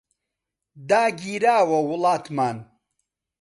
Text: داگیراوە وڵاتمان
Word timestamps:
داگیراوە 0.89 1.79
وڵاتمان 1.89 2.57